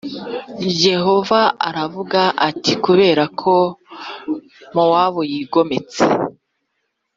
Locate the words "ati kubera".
2.47-3.23